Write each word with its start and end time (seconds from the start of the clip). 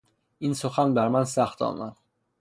این 0.39 0.53
سخن 0.53 0.93
بر 0.93 1.07
من 1.07 1.23
سخت 1.23 1.61
آمد. 1.61 1.97